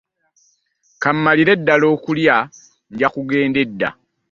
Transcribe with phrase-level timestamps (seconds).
[1.01, 2.35] Ka mmalire ddala okulya
[2.91, 3.89] nja kugenda edda.